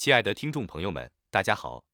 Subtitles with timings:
[0.00, 1.84] 亲爱的听众朋友们，大家好。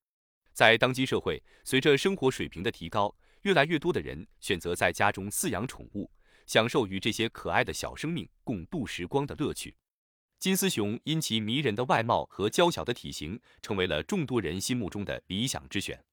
[0.52, 6.08] 在当今社会，随着生活水平的提高，越来越多的人选择在家中饲养宠物，
[6.46, 9.74] 享受与这些可爱的小生命共度时光的乐趣。
[10.38, 16.04] 金丝熊因其迷人的外貌和娇小的体型，成为了众多人心目中的理想之选。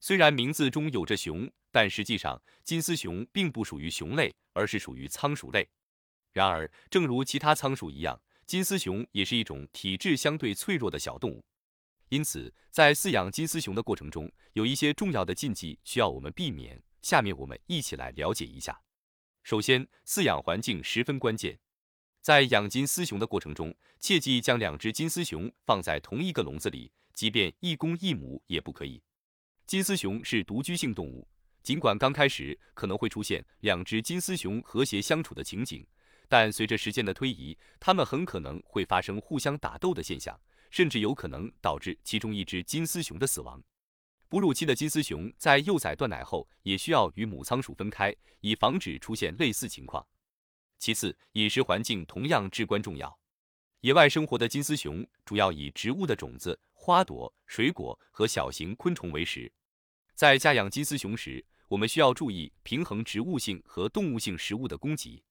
[0.00, 5.68] 虽然名字中有着熊，但实际上金丝熊并不属于熊类，而是属于仓鼠类。
[6.32, 11.44] 然而，正如其他仓鼠一样，金丝熊也是一种体质相对脆弱的小动物，
[12.08, 16.82] 因此在饲养金丝熊的过程中，有一些重要的禁忌需要我们避免。
[17.02, 18.80] 下面我们一起来了解一下。
[19.42, 21.58] 首先，饲养环境十分关键，
[22.22, 29.02] 在养金丝熊的过程中，切记将两只金丝熊放在同一个笼子里，即便一公一母也不可以。
[29.66, 31.28] 金丝熊是独居性动物，
[31.62, 35.86] 尽管刚开始可能会出现两只金丝熊和谐相处的情景。
[36.28, 40.38] 但随着时间的推移，它们很可能会发生互相打斗的现象，
[40.70, 43.62] 甚至有可能导致其中一只金丝熊的死亡。
[44.28, 50.06] 哺乳期的金丝熊在幼崽断奶后，也需要与母仓鼠分开，以防止出现类似情况。
[50.78, 53.18] 其次，饮食环境同样至关重要。
[53.80, 59.50] 野外生活的金丝熊主要以植物的种子、花朵、水果和小型昆虫为食。
[60.14, 65.22] 在家养金丝熊时，我们需要注意平衡植物性和动物性食物的供给。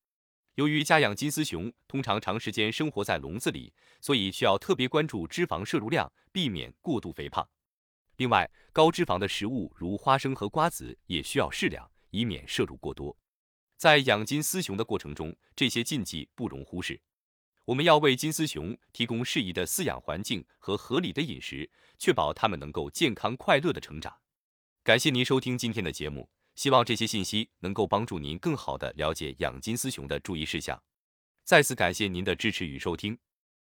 [0.58, 7.48] 由于家养金丝熊通常长时间生活在笼子里，所以需要特别关注脂肪摄入量，避免过度肥胖。
[8.16, 13.16] 另外，高脂肪的食物如花生和瓜子也需要适量，以免摄入过多。
[13.78, 17.00] 在养金丝熊的过程中，这些禁忌不容忽视。
[17.66, 21.70] 我们要为金丝熊提供适宜的饲养环境和合理的饮食，
[22.00, 24.12] 确保它们能够健康快乐的成长。
[24.84, 26.28] 感谢您收听今天的节目。
[26.58, 30.82] 希望这些信息能够帮助您更好的了解养金丝熊的注意事项。
[31.46, 33.18] 再次感谢您的支持与收听。